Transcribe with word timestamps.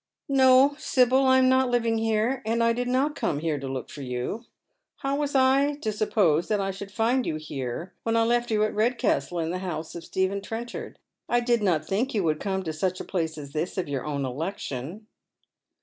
"No, 0.27 0.75
Sibyl, 0.79 1.25
I 1.27 1.37
am 1.37 1.47
not 1.47 1.69
living 1.69 1.99
here, 1.99 2.41
and 2.43 2.63
I 2.63 2.73
did 2.73 2.87
not 2.87 3.15
come 3.15 3.37
here 3.37 3.59
to 3.59 3.67
look 3.67 3.87
for 3.91 4.01
you. 4.01 4.45
How 5.01 5.15
was 5.15 5.35
I 5.35 5.75
to 5.75 5.91
suppose 5.91 6.47
that 6.47 6.59
I 6.59 6.71
should 6.71 6.91
find 6.91 7.23
you 7.23 7.35
here 7.35 7.93
when 8.01 8.15
1 8.15 8.27
left 8.27 8.49
you 8.49 8.63
at 8.63 8.73
Redcastle 8.73 9.37
in 9.37 9.51
the 9.51 9.59
house 9.59 9.93
of 9.93 10.03
Stephen 10.03 10.41
Trenchard? 10.41 10.97
I 11.29 11.39
did 11.39 11.61
not 11.61 11.85
think 11.85 12.15
you 12.15 12.23
would 12.23 12.39
come 12.39 12.63
to 12.63 12.73
such 12.73 12.99
a 12.99 13.03
place 13.05 13.37
as 13.37 13.51
this 13.51 13.77
of 13.77 13.87
your 13.87 14.03
own 14.03 14.25
election." 14.25 15.05